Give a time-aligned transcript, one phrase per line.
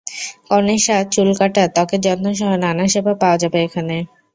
[0.47, 3.97] কনে সাজ, চুল কাটা, ত্বকের যত্নসহ নানা সেবা পাওয়া যাবে এখানে।